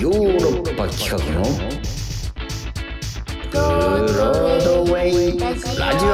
[0.00, 1.44] ヨーロッパ企画の
[3.50, 6.10] ブロードウェイラジオ。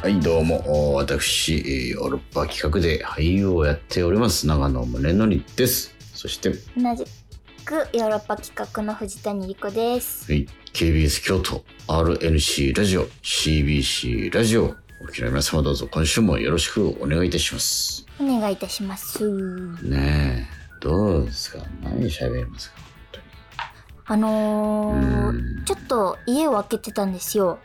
[0.00, 5.96] はいどうも私ヨーロッパ企画で俳優をやっております長野宗則です。
[6.14, 7.04] そして同じ
[7.64, 10.30] くヨーロッパ企画の藤谷莉子です。
[10.30, 19.22] はい KBS 京都 RNC ラジオ CBC ラジオお聞きの皆様どうぞ今週もよろしくお願いいたしますお願いいたします。
[19.82, 21.58] ねえどうですか？
[21.82, 22.76] 何喋りますか？
[24.06, 27.58] あのーうんちょっと家を開けてたんですよ。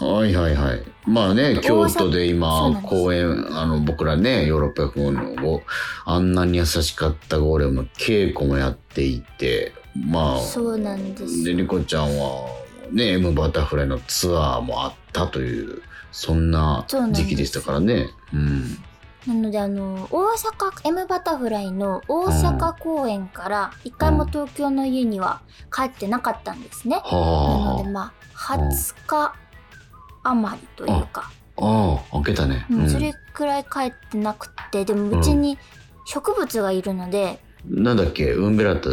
[0.00, 0.82] はいはいはい。
[1.06, 5.62] まあね、京都で今公演、あの僕らね、ヨーロッパ風の
[6.04, 11.44] あんなに優しかったゴーレムの稽古もやっていて、まあ、そうなんです。
[11.44, 12.48] で、リコちゃんは
[12.90, 15.80] ね、M バタフライのツアーもあったという、
[16.16, 18.08] そんな時期でしたからね。
[18.32, 18.78] うん。
[19.26, 25.40] なのであの大阪 M バタフライの大阪公演から一回も東京の家には
[25.74, 26.96] 帰ってなかったんですね。
[26.96, 29.34] なのではまあ20日
[30.22, 32.66] 余りというか、あ、ああ、開けたね。
[32.70, 35.58] うんそれくらい帰ってなくてでもうちに
[36.06, 38.90] 植物がいるので、なんだっけ、ウンベラッタ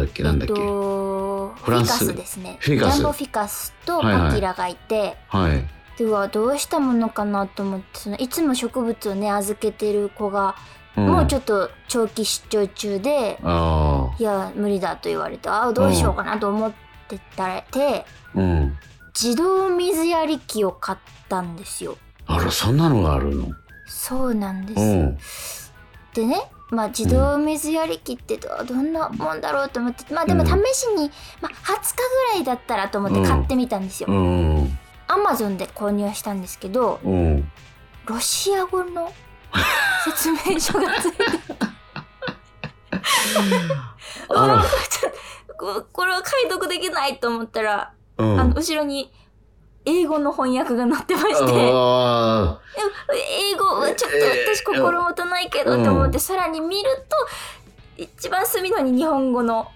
[0.00, 0.52] だっけ、なんだっけ？
[0.54, 2.56] えっと、フランスフィカスですね。
[2.58, 5.62] フィカスジャンボフィカスとはいはいパキラがいて、はい。
[5.98, 10.56] でうわどうしたものかなと思ってそのいつも植物をね預けてる子が、
[10.96, 16.72] うんもうちょっと長期出張中でああ、いや無理だと言われてあどうしようかなと思っ
[17.08, 18.78] てたて、うん。
[19.12, 21.96] 自動水やり機を買ったんですよ。
[22.26, 23.48] あら、そんなのがあるの？
[23.86, 24.80] そうなんです。
[24.80, 25.18] うん。
[26.14, 31.96] でね、まあ、自動水やり機ってどどんなもんだろうと思ってまあでもうん試しに、まあ、20日
[32.30, 34.08] ぐらいだったらと思って買ってみたんですよ。
[34.10, 34.78] うん。
[35.06, 37.50] アマゾンで購入したんですけどうん。
[38.06, 39.12] ロシア語の
[40.04, 41.24] 説明書がついて
[45.56, 48.40] ここれは解読できないと思ったら、うん。
[48.40, 49.12] あの後ろに
[49.86, 51.70] 英語の翻訳が載ってまして。
[51.72, 52.58] あ
[53.14, 59.70] 英語はちょっとえー私心もとないけどと思ってさらに見ると一番隅のに日本語の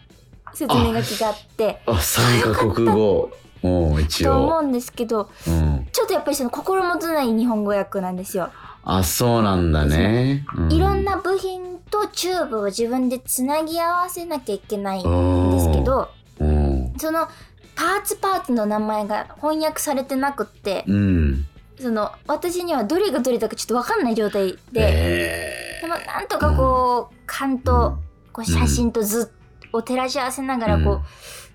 [0.54, 3.30] 説明書きがあってーあ、三カ国語。
[3.62, 4.32] うん、一応。
[4.32, 5.86] と思うんですけどうん。
[5.92, 8.50] ちょっとやっぱりその心もとない日本語訳なんですよ。
[8.84, 10.44] あ、そうなんだね。
[10.56, 16.10] ういろんな部品とチューブを自分でつなぎ合わせなきゃいけないんですけど
[16.40, 16.94] うん。
[16.98, 17.26] その
[17.74, 21.46] パーツパーツの名前が翻訳されてなくってうん。
[21.78, 24.80] その私にはどれがどれだかちょっと分かんない状態で。
[24.80, 27.98] えでもなんとかこう勘と
[28.32, 29.30] こう写真と図
[29.72, 31.02] を照らし合わせながらこ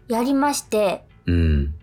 [0.09, 1.31] うやりましてー。
[1.31, 1.75] うん。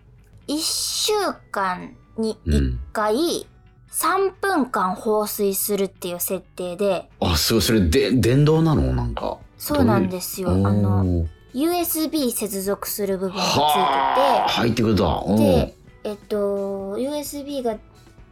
[0.50, 1.12] 1週
[1.52, 3.46] 間に1回
[3.92, 7.62] 3分間放水するっていう設定であ、すごい。
[7.62, 8.92] それ、で、電動なの？
[8.92, 9.38] なんか。
[9.58, 15.22] そうなんですよあおのー USB 接続する部分がはあ、つ入ってくるだ。
[15.26, 15.74] いててで
[16.04, 17.76] えっと USB が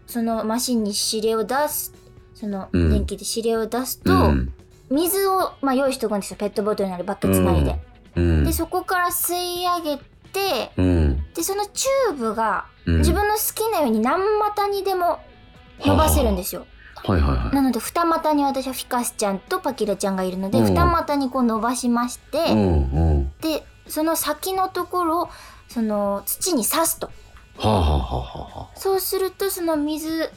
[0.07, 1.93] そのマシンに指令を出す
[2.35, 4.53] そのうん電気で指令を出すと、うん。
[4.91, 7.77] 水を、まあ、用意しておくんですよペットボトルなりバケツなりで。
[8.17, 8.45] うん。
[8.45, 10.05] でそこから吸い上げて
[10.77, 11.25] うん。
[11.35, 12.99] でそのチューブがうん。
[12.99, 15.19] 自分の好きなように何股にでも
[15.85, 16.67] 伸ばせるんですよ。
[16.97, 17.55] はいはいはい。
[17.55, 22.65] なので二股に私はフィカスちゃんとパキラちゃんがいるので、うん二股にこう伸ばしまして、うんう
[23.21, 23.33] ん。
[23.41, 25.29] でその先のところを
[25.69, 27.11] その土に刺すと
[27.59, 28.79] はあはあはあはあ。
[28.79, 30.31] そうするとその水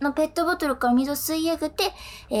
[0.00, 1.92] のペットボトルから水を吸い上げて、
[2.30, 2.36] え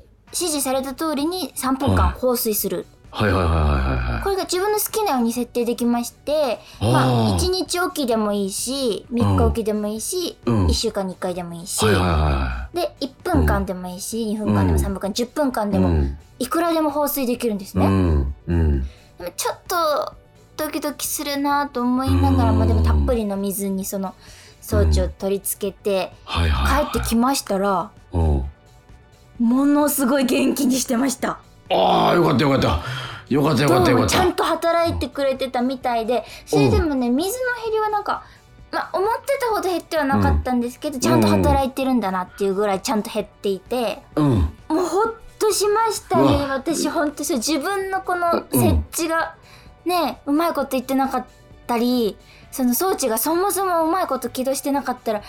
[0.00, 0.04] ー
[0.36, 2.86] 指示された通りに3分間放水する、
[3.16, 3.58] はいはいはいは
[4.10, 10.66] いはいこれが自分の好きなように設定できましてまあ1日おきでもいいし3日おきでもいいし、うん。
[10.66, 14.84] 1週間に1回でもいいし、はいはいはで1分間でもいいし、2分間でもうん。
[14.84, 15.72] 3分間10分間い。
[15.72, 16.18] でも、うん。
[16.38, 18.34] いくらでも放水できるんですうね、ん。
[18.46, 18.80] うん。
[18.82, 18.86] で
[19.20, 20.14] もちょっと
[20.56, 22.58] ドキドキするなと思いながら、うん。
[22.58, 24.14] まあ、でもたっぷりの水にその
[24.60, 26.12] 装置を取り付けて。
[26.26, 28.44] 帰ってきましたらうん。
[29.38, 31.38] ものすごい元気にしてました
[31.70, 32.82] ああ、よかったよかった。
[33.28, 34.12] よかったよかったよかった。
[34.12, 38.22] ちゃんと働いてくれてたみたいでそれでもね水の減りはなんか、
[38.70, 44.26] まあ、思ってたほど減ってはなかったんですけど、ちゃんと働いてるんだなっていうぐらいちゃんと減っていて、うん。
[44.26, 49.36] もうほっとしましたね私ほんとそう自分のこの設置が
[49.84, 51.26] ねうまいこと言ってなかっ
[51.66, 52.16] たり
[52.50, 55.22] その装置がそもそもうまいこと起動してなかったら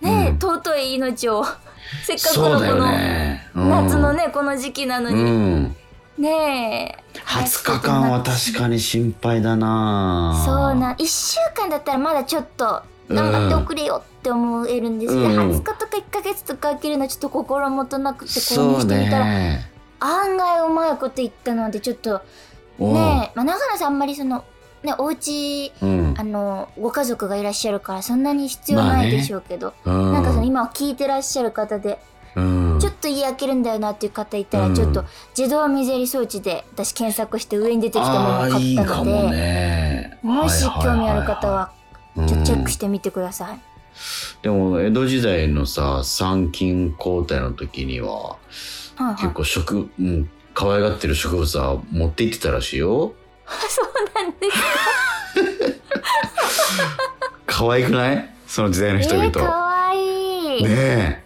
[0.00, 0.38] ね、うん。
[0.38, 1.44] 尊い命を。
[2.04, 3.48] せっかくのこのね。
[3.54, 3.70] うん。
[3.70, 4.12] 夏の。
[4.12, 5.76] ねこの時期なのうに、ん。
[6.18, 7.18] ねえ。
[7.26, 10.42] 20日間は確かに心配だな。
[10.44, 10.94] そうな。
[10.94, 15.50] 1週間だったらまだちょっと頑張っておくれよって思えるんですけど、うん。
[15.52, 19.70] 20日とか1ヶ月とか開けるのちょっと心もとなくて購そう入してみたら、ね。
[20.00, 22.22] 案外うまいこと言ったのでちょっと
[22.78, 22.94] うん。
[22.94, 24.44] ねえ、まあ、長野さんあんまりその
[24.82, 26.14] ねお家うん。
[26.16, 31.98] あのご家族がいらっしゃるからそんなに必要ないでしょうけど、うんなんかその今聞いてらっしゃる方で、
[32.36, 35.04] うんちょっと家開けるんだよなっていう方いたら、うんちょっと
[35.36, 40.18] 自動水やり装置で私検索して上に出てきたものをああ買ったのでね。
[40.22, 41.72] もし興味ある方は
[42.16, 43.60] うんちょっとチェックしてみてください。
[44.42, 48.36] でも江戸時代のさ参勤交代の時には
[48.96, 53.14] はいはい、結構植、うん、可愛がってる植物は持って行ってたらしいよ。
[53.68, 54.56] そうなんです
[57.46, 58.34] 可愛くない？
[58.46, 59.26] その時代の人々。
[59.26, 60.64] えー、かわいい。
[60.64, 61.22] ねえ。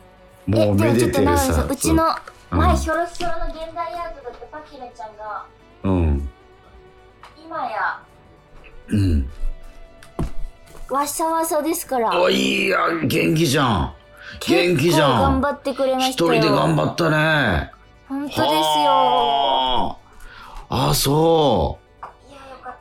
[0.46, 1.66] もうめでてるささ。
[1.70, 2.04] うちの
[2.50, 5.44] うん前ひょろひょろの現代アートだったパキラちゃんが
[5.84, 6.28] うん。
[7.44, 8.00] 今や
[8.88, 9.30] うん。
[10.90, 13.94] わさわさですからあ、いいや、元気じゃん。
[14.46, 15.22] 元気じゃん。
[15.22, 17.72] 頑張ってくれま一したよ人で頑張ったね。
[18.08, 19.96] 本当ですよは
[20.68, 20.90] あ。
[20.90, 21.83] あ、そう。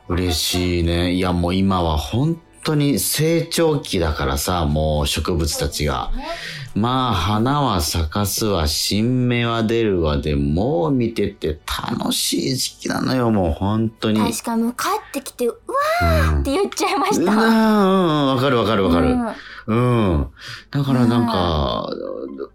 [0.08, 1.12] 嬉しいね。
[1.12, 6.10] いや、もう今は本当に成長期だからさ、もう植物たちが。
[6.14, 6.26] ね
[6.74, 11.56] まあ、花は咲かすわ、新芽は出るわで、もう見てて
[11.88, 14.18] 楽しい時期なのよ、もう本当に。
[14.18, 15.56] 確かにもう帰ってきてうわ
[16.02, 19.10] うんーって言っちゃいましうん、た、うんわかるわかるわかる。
[19.10, 19.34] うん
[19.66, 20.30] うん。
[20.70, 21.88] だからなんか、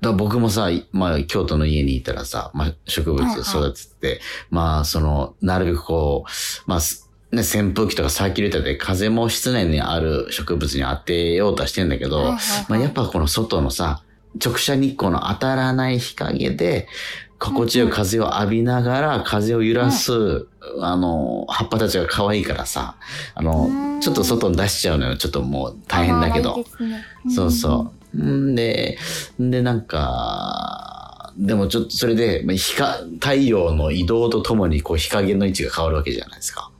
[0.02, 14.02] だ僕もさ、まあ、京都の家にいたらさ、まあ、植物育ててて、まあ、その、なるべくこう、まあ、すね、扇風機とかサーキュレーターで風も室内にある植物に当てようとはしてんだけど、はいはいはいまあ、やっぱこの外のさ、
[14.44, 16.88] 直射日光の当たらない日陰で、
[17.40, 20.48] 心地よい風を浴びながら風を揺らす、
[20.82, 22.96] あの、葉っぱたちが可愛いからさ、
[23.36, 25.16] あうの、んちょっと外に出しちゃうのよ。
[25.18, 26.52] ちょっともう大変だけど。
[26.52, 27.06] あらいいですね
[27.36, 28.18] そうそう。
[28.18, 28.98] んで、
[29.42, 36.72] んで、なんか、でもちょっとそれで、まあ日か太陽の移動とともにこう日陰の位置が変わるわけじゃないですか。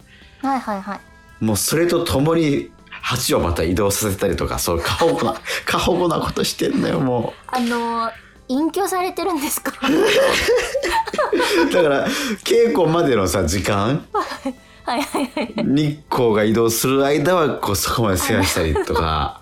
[0.44, 1.00] うんはいはいはい。
[1.44, 8.12] もうそれとともに鉢をまた移動させたりとか、そう、過保護な、 過保護なことしてんのよ、もあのー
[8.52, 9.72] 隠居されてるんですか？
[9.88, 11.72] う。
[11.72, 12.08] だから、
[12.44, 14.56] 稽古までのさ、時間、はい。
[14.86, 19.42] はいはい日光が移動する間は、こう、そこまで世話したりとか、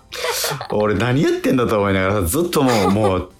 [0.70, 3.30] 俺何やってんだと思いながら、ずっともう、もう、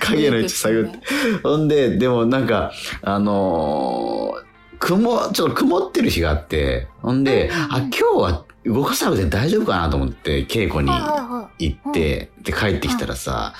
[0.00, 0.98] 影の位置探って。
[1.42, 2.72] ほんで、でもなんか、
[3.02, 4.47] あのー
[4.78, 10.90] 雲、ちょっと曇ってる日があって、ほんで、あ、今日は動かさなくて大丈夫かなと思って、稽古に
[11.58, 13.54] 行って、で、帰ってきたらさ、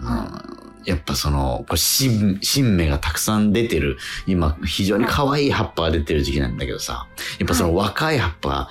[0.00, 3.96] はうんやっぱその、こう新、新芽がたくさん出てる、
[4.26, 7.06] 今、非常に可愛い葉っぱが出てる時期なんだけどさ、
[7.38, 8.68] やっぱその若い葉っぱが、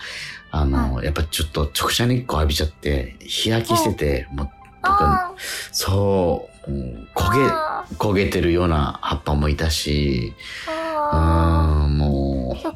[0.51, 4.49] あの、やっぱちょっと直射日光浴びちゃって、日焼けしてて、もう、
[4.83, 5.33] あ
[5.71, 6.71] そう、
[7.15, 11.82] 焦げ、あ焦げてるような葉っぱもいたし、ー。
[11.82, 11.82] うん、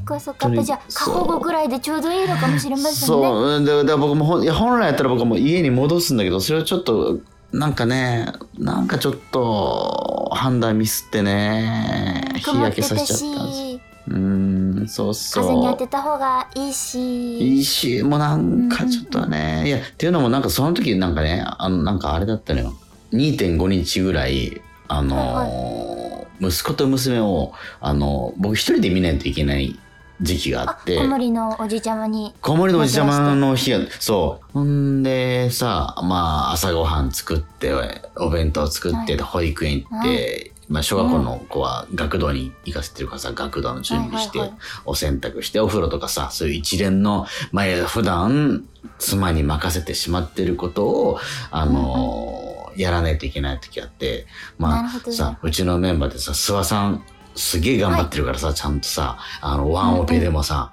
[0.08, 0.50] かそっか。
[0.50, 2.94] じゃあ過保護ぐらいでちょうどいいのかもしれう、ませんね。
[2.94, 4.42] そう、だだから僕も本
[4.80, 7.20] 来やったら僕はもう家に戻すんだけど、それをちょっと、
[7.52, 15.44] なんかね、なんかちょっと、判断ミスってね、日焼けさせちゃったんですしうーん、そうそう。
[15.44, 17.40] 風に当てた方がいいし。
[17.58, 22.74] いいし、もうなんかちょっとね、いや、っていうのもなんかその時なんかね、あの、なんかあれだったのよ。
[23.14, 29.80] 2.5日ぐらい、あのー息子と娘を、あの僕一人で見ないといけない
[30.22, 32.34] 時期がああって、小森のおじちゃまに。
[32.42, 34.52] 子守のおじちゃまの日が、そう。
[34.52, 37.74] ほんでさ、まあ、朝ごはん作って、
[38.16, 39.24] お弁当作って、はい。
[39.24, 44.84] 保育園行って、まあ、小学校の子は学童に行かせてるからさ、学童の準備して、はいはいはい。
[44.86, 48.66] お洗濯して、お風呂とかさ、そういう一連の、まあ、普段、
[49.00, 51.20] 妻に任せてしまってることを、
[51.52, 52.38] あのー
[52.78, 54.28] やらないといけない時あって、
[54.60, 57.04] なまあ、さ、うちのメンバーでさ、諏訪さん、
[57.38, 60.72] すげえ頑張ってるからさ、ちゃんとさ、あの、ワンオペでもさ、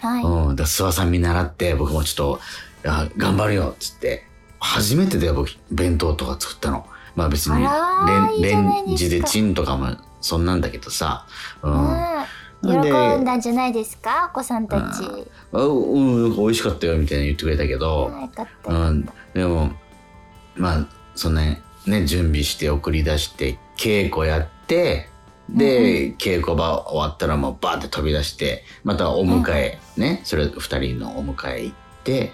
[0.00, 0.56] はい、うん。
[0.56, 2.38] で、諏訪さん見習って、僕もちょっ
[2.82, 4.24] と、あ頑張るよ、つって。
[4.58, 6.86] 初めてだよ、僕、弁当とか作ったの。
[7.14, 7.62] まあ別に
[8.40, 11.26] レン、レンジでチンとかも、そんなんだけどさ。
[11.62, 11.92] うん。
[11.92, 12.08] うん
[12.60, 14.30] 喜なんだんじゃないですか？
[14.32, 15.04] お子さんたち。
[15.52, 18.10] あうん、なんか美味しかったよ、みたいな言ってくれたけど。
[18.66, 19.08] うん。
[19.32, 19.70] でも、
[20.56, 25.07] まあ、そのね、ね、準備して送り出して、稽古やって、
[25.50, 32.32] で、稽古場終わったらもうバーって飛び出して、またお迎え、ね、それ二人のお迎え行って、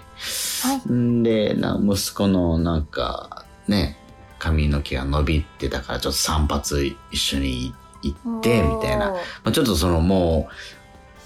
[0.87, 3.97] で、な息子のなんか、ね、
[4.39, 9.11] 髪の毛が伸びてたから、ちょっと散髪一緒に行って、みたいな。
[9.11, 9.17] ま。
[9.45, 10.49] あ、ちょっとそのも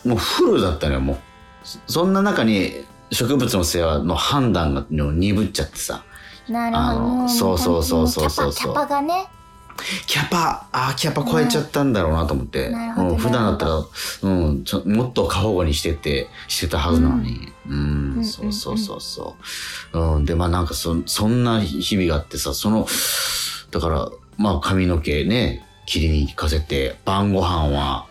[0.06, 1.18] う、もうフルだったのよ、もう。
[1.64, 6.04] そそんな中に、植物の世話の判断が鈍っちゃってさ。
[6.48, 9.28] なるほどあのもそうそうそうそうそうもキャパキャパがね
[10.08, 12.70] キャパ、あーキャパ超えちゃったんだろうなと思って。
[12.70, 13.76] なるほどうん、普段だったら、
[14.24, 17.52] うん、ちょもっと過保護にしてて、してたはずなのに。
[17.68, 19.36] うん、うんそうそうそうそ
[19.94, 20.00] う。
[20.00, 22.88] うん、で、まあなんかそ、そんな日々があってさ、その、
[23.72, 28.08] だから、まあ髪の毛ね、切りに行かせて、晩ご飯は、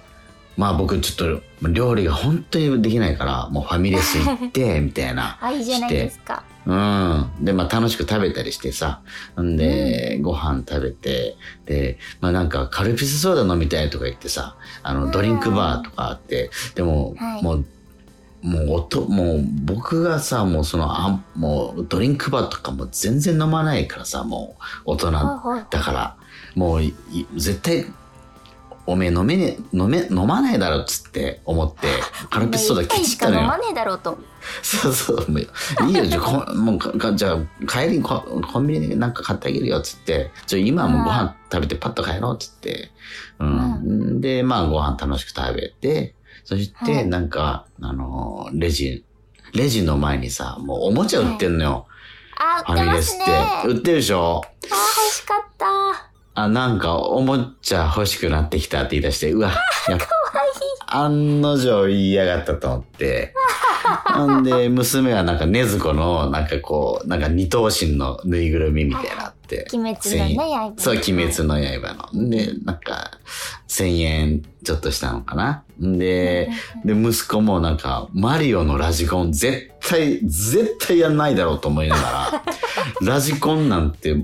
[0.56, 5.38] まあ僕ちょっと料理が本当にできないから、もうファミレス行って、みたいな。
[5.42, 7.44] あいいじゃないですかうん。
[7.44, 9.00] で、まあ楽しく食べたりしてさ。
[9.40, 17.42] んで、ご飯食べて、で、まあなんかカルピスソーダ飲みたいとか言ってさ、あの、ドリンクバーとかあって、でも、はい。
[17.42, 17.64] もう、
[18.42, 25.66] もう音、もう僕がさ、もうその、あもうドリンクバーとかも全然飲まないからさ、もう大人はいはい。
[25.70, 26.16] だから、
[26.54, 26.94] もうい
[27.34, 27.86] 絶対、
[28.90, 31.88] おめえ飲めね、飲め、飲まないだろっつって思って、
[32.30, 33.58] カルピスソーダケチったのよ飲ま。
[33.58, 34.18] ねえだろうと
[34.62, 40.30] そうそう、もういいよ、じゃあ、こもうかかじゃあ、帰りにココンビニでなんか買ってあげるよ、つって。
[40.46, 42.90] じゃあ、今はもうご飯食べてパッと帰ろう、つって。
[43.38, 44.20] うん。
[44.22, 46.14] で、まあ、ご飯楽しく食べて、
[46.44, 49.04] そして、はいなんか、あのーレジ、
[49.52, 51.86] レジの前にさ、もうおもちゃ売ってんのよ。
[52.38, 53.18] あフ売ってます。
[53.18, 53.24] ね
[53.66, 54.40] 売ってるでしょ？
[54.44, 56.07] あ欲しかった
[56.44, 59.50] あ、なんか、おもちゃ欲しくなってきたって言い出して、うわ、
[59.88, 60.00] やっ
[60.86, 63.34] 案の定言いやがったと思って。
[64.04, 69.66] ほんで、娘はなんか、ねずこの、なんかこう、なんか二頭身のぬいぐるみみたいなって。
[69.72, 72.30] 鬼滅のね刃そう、鬼滅の刃の。
[72.30, 73.10] で、なんか、
[73.66, 75.64] 千円ちょっとしたのかな。
[75.80, 76.50] で、
[76.84, 82.42] で、息子もなんか、マリオのラジコン絶対、絶対やんないだろうと思いながら、
[83.02, 84.16] ラジコンなんて、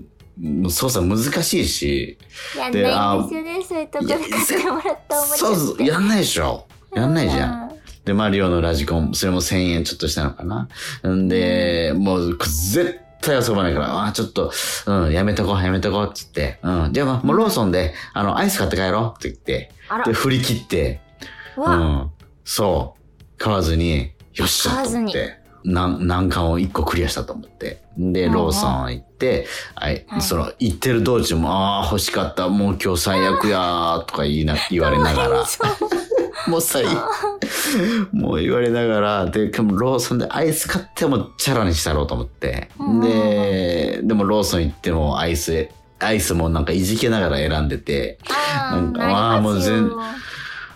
[0.70, 2.18] 操作難しいし、
[2.56, 6.66] やんでないんですよねそういうとこで買ってもらったおもちゃそうそう、やんないでしょ。
[6.94, 7.68] やんないじゃん。
[7.68, 7.70] ん
[8.04, 10.68] で、マリオのラジコン、それも1000円ちょっとしたのかな。
[11.08, 14.52] んで、もう、絶対遊ばないから、あ、ちょっと、
[14.86, 16.58] うん、やめとこう、やめとこう、つって。
[16.62, 19.72] うん、じゃあ、まあ、もうローソンで、あの、アイス買って帰ろう、って言って。
[20.04, 21.00] で、振り切って、
[21.56, 22.10] うん、
[22.44, 25.43] そう、買わずに、よっしゃ、と買わずに思って。
[25.64, 27.82] 難難関を1個クリアしたと思って。
[27.96, 30.22] で、ローソン行って、はい、はい。
[30.22, 35.44] その、行ってる道中も、ああ、欲しかった、もう今日最悪やー、とか言いな、言われながら。
[36.46, 36.84] もう最
[38.12, 42.68] もう言われながら、で、でもローソンでアイス買ってもチャラにしたろうと思って。
[42.78, 43.00] うん。
[43.00, 45.68] で、でもローソン行ってもアイス、
[46.00, 48.18] アイスもなんかいじけながら選んでて、
[48.54, 49.90] なんかあーもう全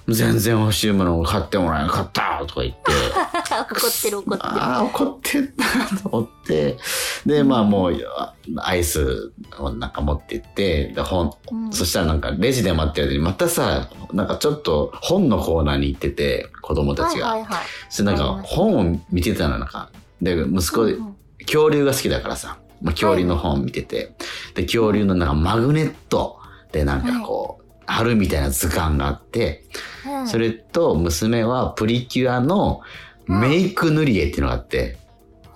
[0.09, 2.93] 全然欲しいものを買ってもらえなかったとか言って、
[3.71, 4.53] 怒ってる怒ってる。
[4.53, 6.79] ああ、怒ってんなと思って、
[7.27, 11.73] で、まあもう、あアイスをなんか持って行って、で本、うん。
[11.73, 17.29] そしたらなんかレジで待ってる間にまたさ、なんかちょっと本のコーナーに行ってて、子供たちが。
[17.29, 17.59] はいはいはい。
[17.91, 19.67] それなんか本を見てたのな。
[19.67, 19.91] んか。
[20.23, 21.15] で、息子、うん
[21.49, 24.13] 恐竜が好きだからさ、まあ、恐竜の本見てて、
[24.55, 26.39] で、恐竜のなんかマグネット
[26.73, 27.68] でなんかこう、貼
[28.03, 29.65] るみたいな図鑑があって、
[30.07, 32.81] うんそれと娘はプリキュアの
[33.27, 34.97] メイク塗り絵っていうのがあって、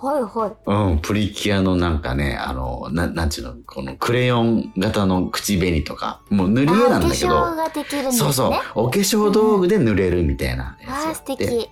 [0.03, 0.91] はいはい。
[0.91, 11.15] うん、プリキュアのなんかね、あの、ななんちゅうの、このクレヨン型の口紅とか、もう塗り絵なんだけど、そうそう、お化粧道具で塗れるみたいなやつあーがあ。
[11.15, 11.69] 素敵。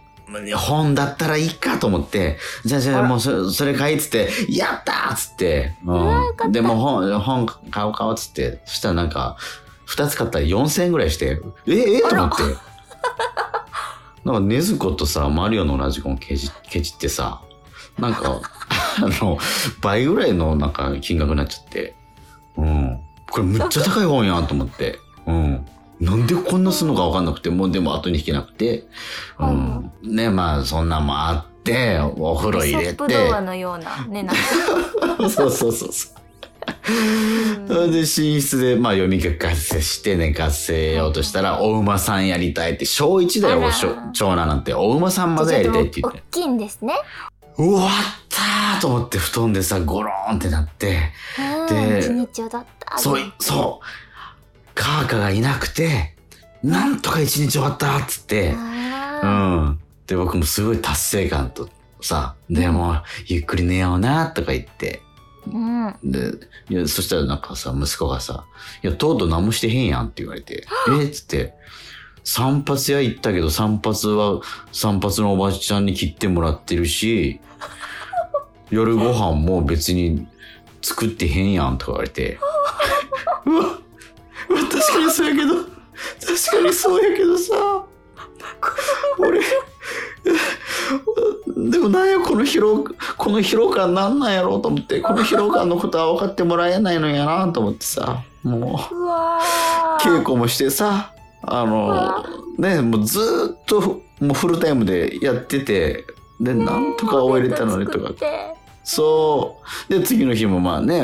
[0.55, 9.35] 本だったらいいかと思って、じゃあじゃあもうそそれ買いっつって、やったーっつって、うん、でも本、本買おう買おうっつって、そしたらなんか、
[9.91, 11.97] 二つ買ったら4000円ぐらいして、ええ？
[11.97, 12.43] えと思って。
[14.23, 17.41] なんか、ねずことさ、マリオのラジコンケチケチってさ、
[17.99, 18.39] なんか、
[19.03, 19.37] あの、
[19.81, 21.93] 倍ぐらいのなんか金額になっちゃって、
[22.55, 22.99] うん。
[23.29, 25.67] これむっちゃ高い本やんと思って、うん。
[25.99, 28.85] なんでこんなすんのかわかんなくて、もうでも後に引けなくて、
[29.39, 29.91] うん。
[30.03, 34.41] ね、まあそんなんもあって、お風呂入れショップドアて、のようなねなんか
[35.29, 36.21] そうそうそうそう。
[37.67, 43.61] それで寝室で、まあ、読み聞かせして寝かせようとしたら、お馬さんやりたいって、小一だよ、
[44.13, 44.73] 長男なんて。
[44.73, 46.19] お馬さんまでやりたいって言って。
[46.19, 46.95] 大きいんですね。
[47.57, 47.89] うわっ
[48.29, 51.11] たーと思って布団でさ、ゴローンってなって、
[51.69, 53.85] で一日だったそう、そう、
[54.73, 56.15] カーカがいなくて、
[56.63, 59.79] なんとか一日終わったっつって、うあん。
[60.07, 61.69] で、僕もすごい達成感と
[62.01, 62.97] さ、でも、
[63.27, 65.01] ゆっくり寝ようなとか言って、
[66.03, 66.33] で、
[66.69, 68.45] いや、そしたらなんかさ、息子がさ、
[68.83, 71.05] いや、とうとう何もしてへんやんって言われて、え？
[71.05, 71.53] っつって、
[72.23, 74.41] 散髪屋行ったけど散髪は
[74.71, 77.39] 散髪のおばちゃんに切ってもらってるし、
[78.69, 80.27] 夜ご飯も別に
[80.81, 82.39] 作ってへんやんとか言われて、
[83.45, 83.63] うわ、
[84.49, 87.53] うわ確かにそうやけど、確かにそうやけどさ、
[89.19, 89.41] 俺、
[91.69, 92.83] でもなんやこの疲労、
[93.17, 99.07] この疲労感なんなんやろうと思って、この疲労感のことは分かってもらえないのやなと思ってさ、もう、う
[100.01, 101.13] 稽古もしてさ、
[101.43, 102.25] あの、
[102.57, 106.05] ね、もうずーっと、もうフルタイムでやってて、
[106.39, 108.13] で、なんとか終えれたのにとか。
[108.83, 109.93] そう。
[109.93, 111.03] で、次の日もまあね、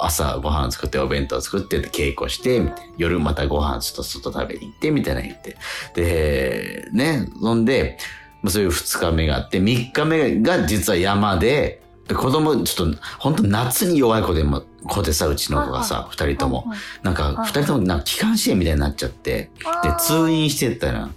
[0.00, 5.56] 朝ご飯作って、お弁当作って、稽古して、夜またご飯ちょっと外食べに行って、みたいな言って。
[5.94, 16.66] で、ね、そんで、まあそういう二日目があって、三日目が実は山で、で子供、ちょっと、本当夏に弱い子でも、子でさ、うちの子がさ、二人とも。
[16.68, 19.50] はいなんか、はい二人とも、なんか、気管支炎みたいになっちゃって、
[19.82, 21.08] で、通院してたら、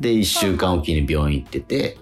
[0.00, 1.98] で、一週間おきに病院行ってて、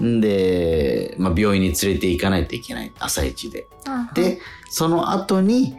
[0.00, 3.66] で、まあ、病院に連れて行かないといけない、朝一で。
[3.86, 4.38] あで、
[4.70, 5.76] その後に、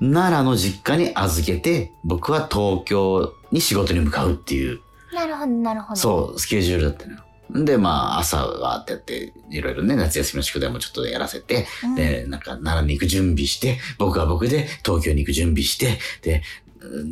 [0.00, 4.80] 奈良の実家に預けて、僕は東京に仕事に向かうっていう、
[5.14, 5.96] なるほどなるほど。
[6.00, 7.20] そう、スケジュールだったのよ。
[7.54, 11.94] で、まあ、朝わーってやって、いろいろね、夏休みの宿題もちょっとやらせて、うん。
[11.94, 16.42] で、なんか、奈良に行く準備して、僕は僕で東京に行く準備して、で、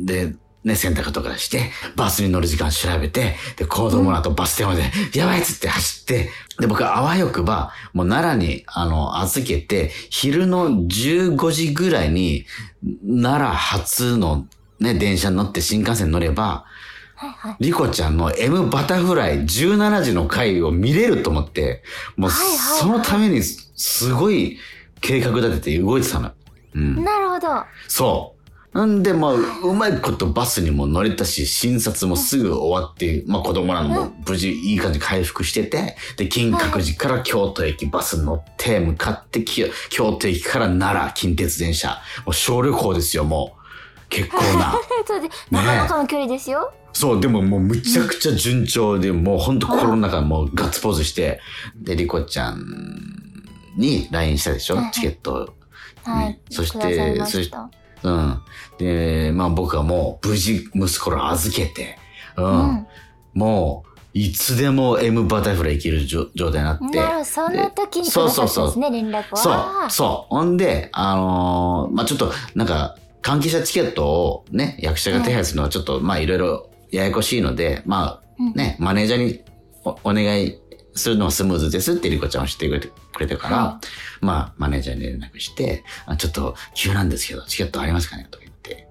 [0.05, 4.83] で、ね、洗濯とかして、バスに乗る時間調べて、で、子供らとバス停まで、
[5.13, 6.29] やばいっつって走って、
[6.59, 12.45] で、僕はあわよくば、もう奈良に、あの、預けて、昼の15時ぐらいに、
[13.01, 14.47] 奈良初の
[14.79, 16.65] ね、電車に乗って新幹線に乗れば、
[17.59, 21.83] リコちゃんの M バタフライ17時の回を見れると思って、
[22.15, 24.57] もうそのためにすごい
[25.01, 26.31] 計画立てて動いてたの。
[26.75, 27.03] うん。
[27.03, 27.47] なるほど
[27.87, 28.41] そう。
[28.85, 41.99] んで、まあ、うまいことバスにも乗れたし、診察もすぐ終わって、まあ子供らも無事いい感じに回復してて、で、金閣寺から京都駅バスに乗って、向かってき京都駅から奈良近鉄電車。
[42.25, 43.60] もう小旅行ですよ、もう。
[44.11, 44.75] 結構な。
[45.07, 51.39] そうでなかなかの距離ですよ、そう、でももうむちゃくちゃ順調で、もうほんと心の中もうガッツポーズして、
[51.75, 52.59] で、リコちゃん
[53.77, 54.77] に LINE したでしょ？
[54.91, 55.55] チケット。
[56.03, 57.69] はいねそしてそしした
[58.03, 58.41] うん。
[58.79, 61.97] で、まあ僕はもう無事息子ら預けて、
[62.37, 62.41] う。
[62.43, 62.87] うんん
[63.33, 66.97] もう、いつでも M バタフライ行ける状状態になって。
[66.97, 69.51] なるほどその時にくそうそうそう連絡はそ
[69.87, 70.35] う、そう。
[70.35, 79.41] ほんで、あのーまあちょっと、なんか、関係者チケットをね、役者が手配するのはちょっと、まあいろいろややこしいので、まうんあね、マネージャーに
[79.83, 80.59] おお願い
[80.95, 83.81] するのはスムーズですってリコちゃんは知ってくれてくれてから、は
[84.21, 88.87] まあマネージャーに連絡して、あちょっと急なんですけど、チケットありますかねとか言って。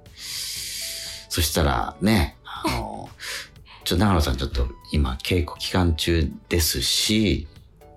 [1.29, 3.09] そしたらね、あの
[3.85, 7.49] ちょっと長野さんちょっと今稽古期間中ですし、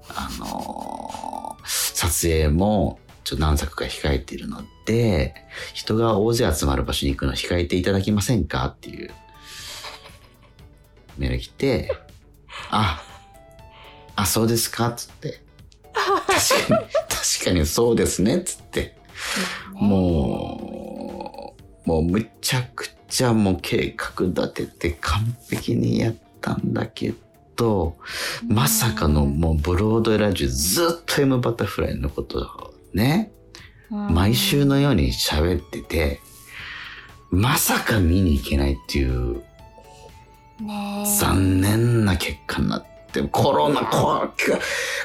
[0.10, 5.36] あの撮影もちょっと何作か控えているので、
[5.74, 9.12] 人が大勢集まる場所に行くの控えていただけませんかっていう
[11.18, 11.92] メール来て、
[12.70, 13.02] あ、
[14.16, 14.90] あ、そうですか？
[14.90, 15.42] っつって。
[15.94, 18.38] 確かに、確かにそうですね？
[18.38, 18.98] っつって。
[19.74, 21.56] も
[21.86, 27.14] う、もうむちゃくちゃもう計画立てて完璧にやったんだけ
[27.56, 27.96] ど、
[28.48, 33.32] まさかのもうブロードウェイラジオずっと M バタフライのことをね、
[33.92, 36.20] うん毎週のように喋ってて、
[37.30, 39.44] まさか見に行けないっていう
[41.20, 44.28] 残念な結果になって、コロナ、コ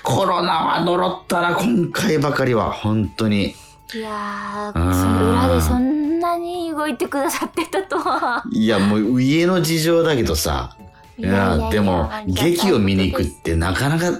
[0.02, 3.54] コロナは呪ったな、今回ばかりは、本当に。
[3.94, 8.42] いや裏でそんなに動いてくださってたとは。
[8.50, 10.76] いや、もう家の事情だけどさ、
[11.16, 14.18] いや、でも、劇を見に行くってなかなか、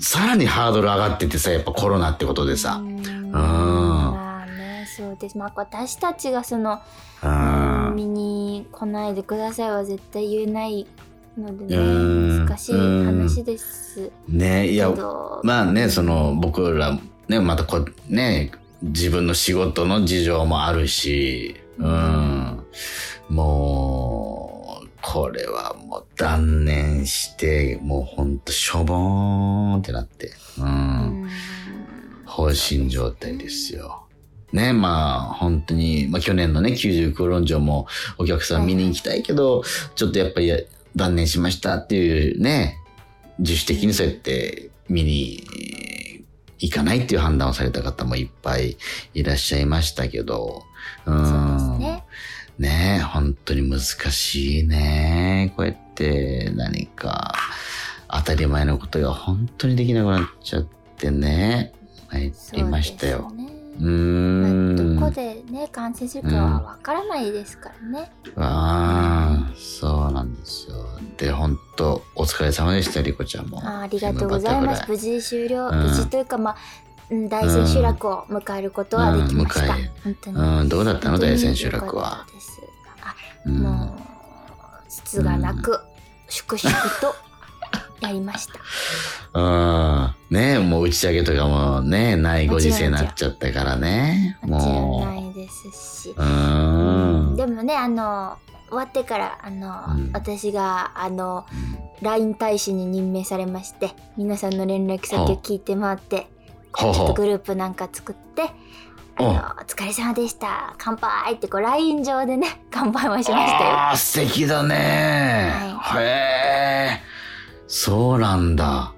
[0.00, 2.76] さらにハードル上がっててさ、やっぱコロナってことでさ。
[2.76, 3.30] うん。
[3.32, 5.38] まあねそうです。
[5.38, 6.80] まあ私たちがその
[7.22, 7.94] うん。
[7.94, 10.86] 見に来ないでくださいは絶対言えない
[11.36, 12.38] のでうん。
[12.40, 14.10] ね難しい話です。
[14.28, 14.90] ねいや、
[15.42, 18.50] まあね、その、僕ら、ね、またこう、ね、
[18.82, 22.64] 自分の仕事の事情もあるし、うん。
[23.28, 24.31] もう、
[25.02, 30.64] これはもう断念して、もうほんとしょぼーんってなって、う。
[30.64, 31.28] ん
[32.24, 34.06] 放心状態ですよ。
[34.52, 37.86] ね、まあ、本当に、まあ去年のね、90空論城も
[38.18, 39.62] お客さん見に行きたいけど、
[39.94, 40.52] ちょっとやっぱり
[40.94, 42.78] 断念しましたっていうね、
[43.38, 45.42] 自主的にそうやって見に
[46.58, 48.76] 行かないっていう判断をされた方もいっぱい
[49.14, 50.62] いらっしゃいましたけど、
[51.06, 51.71] うん。
[52.62, 55.52] ねね本当に難しいね。
[55.56, 57.34] こうやって何か
[58.08, 61.72] 当たり前のことが本当にできなくなっちゃってね。
[62.10, 63.26] 参りましたよ。
[63.30, 64.98] そうですねうーん。
[64.98, 70.76] どこでね感染するかはわからないですからね、ああ、そうなんですよ。
[71.16, 73.60] で、本当お疲れ様でした、リコちゃんも。
[73.60, 76.56] あーありがとうございます無事終了、うん無事というかまあ
[77.12, 81.18] うん大千秋楽を迎えることはできました、うん本当に、うん、どうだったの？
[81.18, 82.26] 大千秋楽良かはっ。
[82.28, 82.60] たです
[83.02, 83.14] あ
[83.46, 84.02] うんもう
[85.04, 85.78] つがなく、
[86.28, 87.14] 粛々と
[88.00, 88.60] やりました
[89.38, 90.14] うん。
[90.30, 94.38] ねもう打ち上げとかもね、ないご時世になっちゃったからね。
[94.42, 96.24] もちろんもないですしう。
[96.24, 97.36] ん。
[97.36, 101.44] でもねあの終わってからあの、うん私があの
[102.00, 106.26] LINE 大使に任命されまして皆さんの連絡先を聞いて回って
[106.76, 108.50] ちょっとグループなんか作って
[109.16, 109.32] 「あのお
[109.64, 113.70] 疲れ様でした乾杯!」ってこう LINE 上でね 乾杯もしましたよ。
[113.70, 115.52] ああ、素敵だね。
[115.96, 117.00] へえ。
[117.66, 118.64] そうなんだ。
[118.64, 118.94] は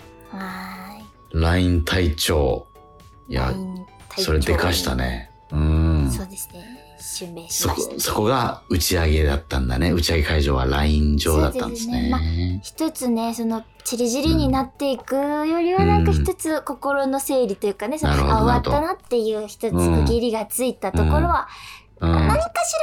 [1.32, 2.66] LINE 隊長。
[3.28, 3.34] い。
[3.34, 4.94] や、LINE 隊長それでかした。
[4.94, 5.30] ね。
[5.50, 6.10] うん。
[6.10, 6.73] そうですね。
[7.50, 9.92] そこそこが打ち上げだったんだね。
[9.92, 12.60] 打ち上げ会場は LINE 上だったんですそうですねまあね。
[12.64, 21.46] 一つねそのチリチリになっていくよりはなんか一つ心の整理というかね、そのなるほどあ終わったなっていう一つ区切りがついたところは、
[22.00, 22.12] うん。
[22.12, 22.74] 何かし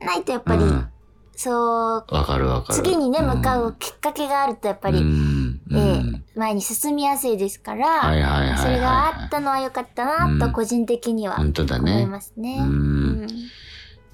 [0.00, 0.86] らないとやっぱり、うん
[1.42, 2.82] そうわかるわかる。
[2.82, 8.02] 次にね向かんうきっかけがあるとやっぱり、うんええうん前に進みやすいですから。
[8.58, 12.06] それがあったのは良かったなうんと個人的には思いね。
[12.06, 12.58] ますね。
[12.60, 13.28] ううんん。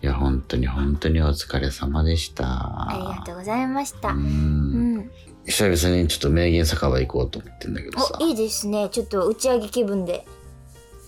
[0.02, 2.44] いや、本当に本当にお疲れ様でした。
[2.46, 4.10] ありがとうございました。
[4.10, 4.96] ううん。
[4.98, 5.10] ん、
[5.46, 8.18] 久々にちょっと名言酒場行こうと思ってんだけどさ。
[8.20, 8.24] お。
[8.26, 8.88] いいですね。
[8.90, 10.26] ちょっと打ち上げ気分で。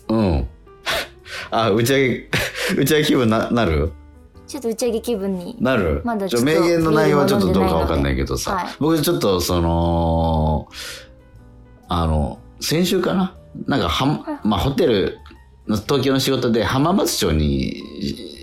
[0.08, 0.48] うん。
[1.50, 2.28] あ、打ち上げ、
[2.78, 3.92] 打ち上げ気分な、なる？
[4.46, 5.56] ちょっと打ち上げ気分に。
[5.60, 6.00] なる。
[6.04, 8.74] まだちょっと名言の内容はちょっとどうかわかんないけどさ、はい。
[8.80, 10.68] 僕ちょっとその、
[11.88, 13.34] あの、先週かな？
[13.66, 15.18] なんかは、まあホテル
[15.66, 17.82] の東京の仕事で浜松町に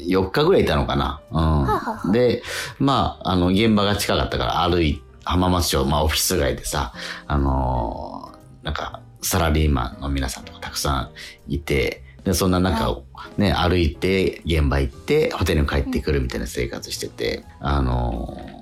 [0.08, 1.22] 4日ぐらいいたのかな。
[1.32, 1.42] はあ
[1.76, 2.10] はうん。
[2.10, 2.14] あ。
[2.14, 2.44] で、
[2.80, 6.94] まあ、あの、現場が近かったから歩い、浜松町、まあオフィス街でさ、
[7.28, 11.10] あのーなんか、サラリーマンの皆さんとかたくさん
[11.48, 12.98] いて、で、そんな中、
[13.38, 18.56] ね、歩いて、現場行って、ホテルに帰ってくるみたいな生活してて、あのー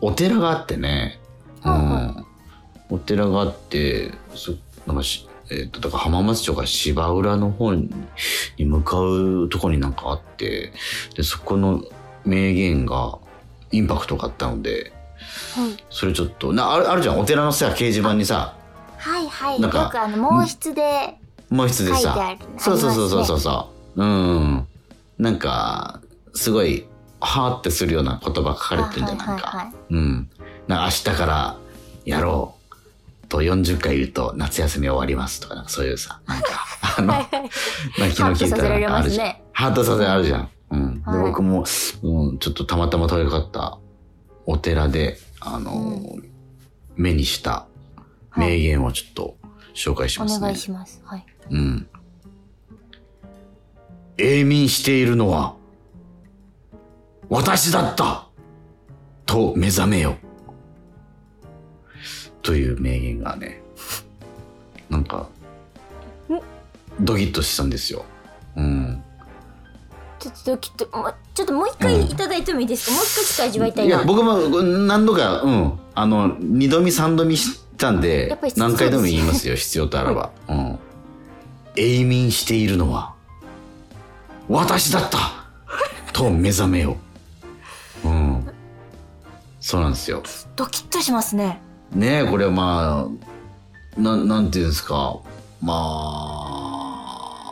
[0.00, 1.18] お寺があってね、
[1.64, 2.26] うはいん、
[2.94, 4.52] お寺があって、そ
[4.86, 7.90] なんかし、えっ、と、だから浜松町が芝浦の方に
[8.58, 10.72] 向かうとこになんかあって、
[11.16, 11.82] で、そこの
[12.24, 13.18] 名言が
[13.70, 14.92] インパクトがあったので、
[15.54, 18.56] はいそれちょっと、なあるあるじゃん、お寺のさ、掲示板にさ、
[18.98, 21.18] はいはいよなんかくあの毛筆で
[21.50, 24.02] 毛筆でさ、そうそうそうそうそううそう。
[24.02, 24.66] うん。
[25.18, 26.00] なんか、
[26.34, 26.86] すごい、
[27.20, 29.72] はーってするような言葉書かれてるんじゃん、なんか。
[29.90, 30.28] うん。
[30.66, 31.56] な明日から
[32.04, 32.63] やろう
[33.28, 36.48] と40回言うと夏休み終わりますとか、なんかそういうさ、なんか、
[36.98, 37.30] あの、なんか
[38.14, 39.36] 昨日聞いたらあるじゃん。
[39.52, 40.50] ハートさせられるじゃん。
[40.70, 41.02] うん。
[41.02, 41.64] で、はい僕も、
[42.02, 43.78] うん、ちょっとたまたま通りかかった
[44.46, 46.22] お寺で、あのー、
[46.96, 47.66] 目にした
[48.36, 49.36] 名言をちょっと
[49.74, 50.38] 紹介しますね。
[50.38, 51.88] お願いしますはいうん。
[54.16, 55.56] 永眠しているのは、
[57.28, 58.28] 私だった
[59.26, 60.16] と目覚めよ。
[62.44, 63.62] という名言がね、
[64.90, 65.28] なんか、
[67.00, 68.04] ドキッとしたんですよ。
[68.56, 69.02] うん。
[70.20, 75.78] ちょっときっともうちょっともう一回いただいてもいいですか、もう一回ちょっと味わいたいないや、僕も何度か、うん。
[75.94, 80.30] あの、二度見三度見したんで何回でも言いますよ、 必要とあらば。
[80.48, 80.78] うん。
[81.76, 83.14] 永眠しているのは、
[84.48, 85.18] 私だった
[86.12, 86.96] と目覚めよ
[88.04, 88.08] う。
[88.08, 88.48] うん。
[89.60, 90.22] そうなんですよ。
[90.56, 91.60] ドキッとしますね
[91.94, 93.08] ねえ、これはま
[93.96, 95.20] あ、ななんていうんですか。
[95.62, 95.74] ま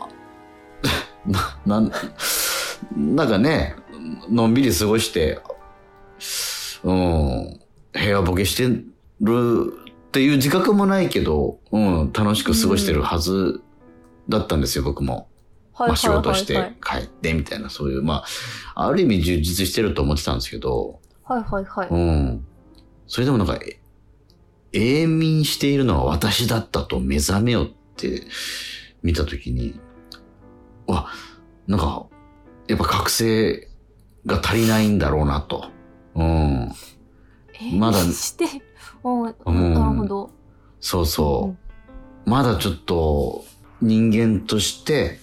[0.02, 0.08] あ、
[1.24, 1.92] な、なん、
[2.96, 3.76] なんかね、
[4.28, 5.40] のんびり過ごして、
[6.82, 7.60] うん、
[7.92, 8.64] 部屋ボケして
[9.20, 9.72] る
[10.08, 13.62] っていう自覚もないけど、うん、楽しく過ごしてるはず
[14.28, 15.28] だったんですよ、僕も。
[15.72, 18.24] はまあ仕事して帰ってみたいな、そういう、ま
[18.74, 22.44] あ、ある意味充実してると思ってたんですけど、はいはいはい、うん。
[23.06, 23.78] それでもなんか、え
[24.72, 28.22] 永眠しているのは私だったと目覚めよって
[29.02, 29.78] 見たときに、
[30.86, 31.08] わ、
[31.66, 32.06] なんか、
[32.68, 33.68] やっぱ覚醒
[34.26, 35.66] が足りないんだろうなと。
[36.14, 36.72] うん。
[37.54, 38.44] えーまだして
[39.04, 39.74] うん。
[39.74, 40.30] なるほど。
[40.80, 41.54] そうそ
[42.26, 42.30] う。
[42.30, 43.44] まだちょっと
[43.80, 45.18] 人間として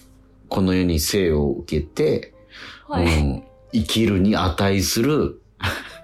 [0.48, 2.34] この世に生を受けて、
[2.86, 5.40] はい、うん、生きるに値する、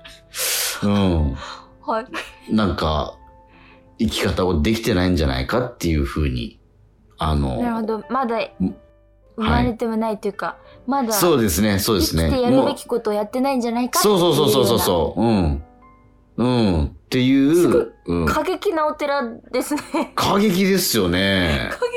[0.83, 1.37] うん、
[1.83, 2.03] は
[2.49, 2.55] い。
[2.55, 3.19] なんか、
[3.99, 6.61] 生き方をできてないんじゃないかっていうふうに、
[7.19, 8.39] あの、なるほどまだ
[9.37, 10.57] 生まれてもないというか、
[10.87, 12.25] まだそうですね、そうですね。
[12.25, 15.23] 生きてやるべきことをやってないんじゃないかっていそうそうそうそうそううそう。
[15.23, 15.63] うん。
[16.37, 16.85] うん。
[16.85, 20.13] っていう、うん、過激なお寺ですね。
[20.15, 21.69] 過激ですよね。
[21.73, 21.89] 過激じ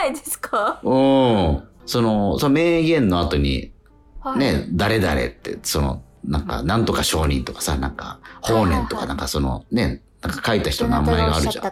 [0.00, 0.80] ゃないですか？
[0.82, 1.62] うん。
[1.86, 3.72] その、その名言の後に、
[4.20, 11.64] はい、ね、誰々って、その、なんか、なんとか商人とかさ、なんか、法然とか、なんかその、ね、なんか書いた人名前があるじゃん。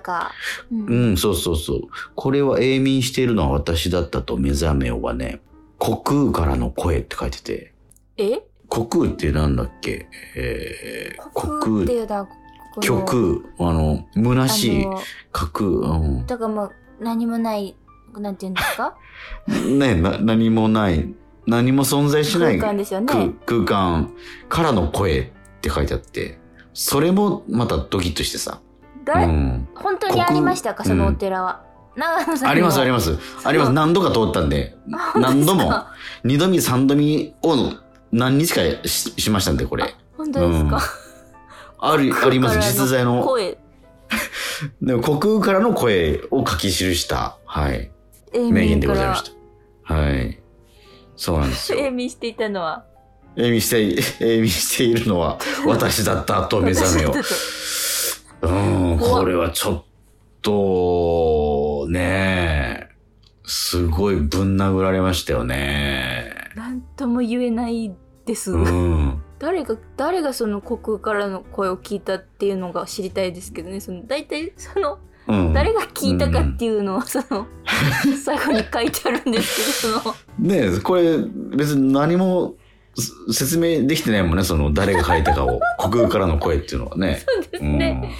[0.72, 0.86] うん。
[0.86, 1.80] うん、そうそうそう。
[2.14, 5.40] これは永眠しているのは私だったと目覚めようがね、
[5.80, 7.72] 虚空からの声って書いてて、
[8.16, 8.40] え
[8.72, 10.08] 虚空ってなんだっけ？
[10.36, 12.32] えー、虚空っていうのは、こ
[12.76, 12.82] の。
[12.82, 13.04] 虚
[13.58, 14.86] 空、あの、虚しい
[15.32, 16.26] 架空、うん。
[16.26, 17.74] だからもう何もない、
[18.16, 18.96] なんていうんですか？
[19.68, 21.12] ねな、何もない、
[21.46, 23.06] 何も存在しない空間ですよね。
[23.12, 24.12] 空空間
[24.48, 25.26] からの声っ
[25.60, 26.38] て書いてあって、
[26.76, 28.60] それもまたドキッとしてさ。
[28.60, 29.66] う誰、ん。
[29.74, 30.84] 本当にありましたか？
[30.84, 31.64] そのお寺は。
[31.96, 33.18] 長野さんありますありまます。
[33.44, 33.72] あります。
[33.72, 34.76] 何度か通ったんで、
[35.14, 35.72] す何度も、
[36.22, 37.72] 二度見三度見を
[38.12, 39.94] 何日かししましたんで、これ。
[40.18, 40.82] 本当ですか、
[41.78, 42.58] ある、あります。
[42.58, 43.24] 実在の。
[43.24, 43.56] 声、
[44.82, 47.90] でも、虚空からの声を書き記した、はい。
[48.34, 49.32] 永名言でございまし
[49.86, 49.94] た。
[49.94, 50.38] はい。
[51.16, 51.78] そうなんですよ。
[51.78, 52.84] 永眠していたのは。
[53.36, 57.12] 永眠してい、永眠しているのは私だったと目覚めよ
[58.42, 58.46] う。
[58.46, 59.84] うん、これはちょっ
[60.42, 62.94] と、ねえ、
[63.44, 66.32] すごいぶん殴られましたよね。
[66.54, 67.94] なんとも言えない
[68.24, 68.52] です。
[68.52, 69.22] うん。
[69.38, 75.52] 誰が誰がその虚空からの声を聞いたっていうのが知りたいですけどねその大体そのうん。
[75.52, 77.46] 誰が聞いたかっていうのをその
[78.24, 81.18] 最後に書いてあるんですけどそのねえ、これ
[81.56, 82.65] 別に何もす
[83.32, 85.60] 説明できてないもんね、その誰が書いたかを。
[85.80, 87.22] 虚空からの声っていうのはね。
[87.26, 88.14] そうですね、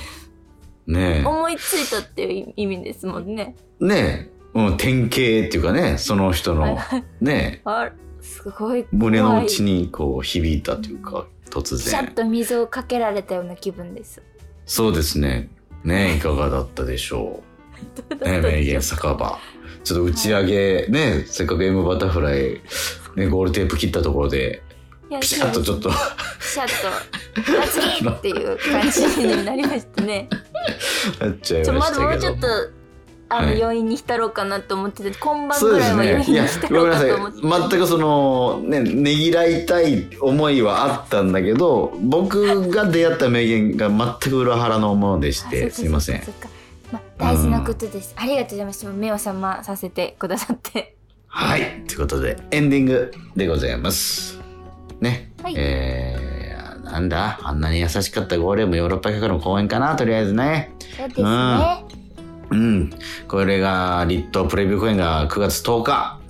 [0.86, 3.56] うん、ね思いついたっていう意味ですもんね。
[3.80, 3.84] え。
[3.84, 4.36] ねえ。
[4.54, 5.22] うん、典型って
[5.56, 6.78] いうかね、その人の、
[7.20, 7.90] ねえ、あ
[8.22, 12.14] すごい胸の内にこう響いたというか、突シャッ然。
[12.14, 14.22] と水をかけられたような気分です。
[14.64, 15.50] そうですね。
[15.84, 17.42] ねえ、いかがだったでしょ
[18.10, 18.14] う。
[18.24, 19.38] ねえ、名言酒場。
[19.84, 22.60] ちょっと打ち上げ、ねせっかく M バタフライ、
[23.14, 24.62] ね、ゴールテープ切ったところで、
[25.20, 25.94] シャッとちょっと、ピ
[26.46, 30.28] シャッとっていう感じになりましたね。
[31.20, 32.04] なっちゃいまましたけど。
[32.04, 32.46] だもうちょっと
[33.28, 33.62] あの、はい。
[33.62, 36.68] 余韻に浸ろうかなと思ってて今晩ぐらいは余韻に浸。
[36.68, 46.22] ろうかと思って全くその、ね、ねぎらいたい思いはあったんだけど、僕が出会った名言が全く裏腹のものでして、すいません。
[47.18, 48.86] 大事なことです、ありがとうございます。
[48.86, 50.96] 目を覚まさせてくださって。
[51.26, 51.84] はい。
[51.88, 54.35] ということで、エンディングでございます。
[55.00, 55.32] ね。
[55.42, 60.72] はいえー、なんだあんなに優しかったゴーレムヨーロッパ企画の公演かなとりあえずね。
[60.96, 61.84] そうですね、
[62.50, 62.90] うん。
[63.28, 66.20] これが、立東プレビュー公演が9月10日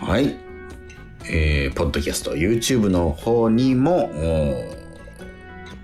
[0.04, 0.36] はい。
[1.30, 4.10] えー、ポッドキャスト、YouTube の方にも、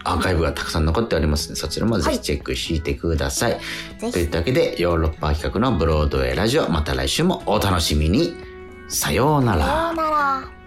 [0.04, 3.60] アーカイブがたくさん残っておりますので、そちらもぜひチェックしてください。
[4.00, 4.14] ぜひ。
[4.14, 8.36] といったわけで、ヨーロッパ企画のブロードウェイラジオ、また来週もお楽しみに。
[8.88, 9.96] さようならさよう。
[9.96, 10.61] なら。